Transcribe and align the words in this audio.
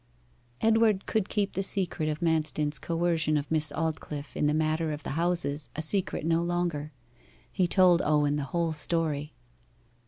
Edward 0.61 1.05
could 1.05 1.29
keep 1.29 1.53
the 1.53 1.61
secret 1.61 2.09
of 2.09 2.21
Manston's 2.21 2.79
coercion 2.79 3.37
of 3.37 3.51
Miss 3.51 3.71
Aldclyffe 3.71 4.35
in 4.35 4.47
the 4.47 4.53
matter 4.55 4.91
of 4.91 5.03
the 5.03 5.11
houses 5.11 5.69
a 5.75 5.81
secret 5.83 6.25
no 6.25 6.41
longer. 6.41 6.91
He 7.51 7.67
told 7.67 8.01
Owen 8.01 8.35
the 8.35 8.45
whole 8.45 8.73
story. 8.73 9.35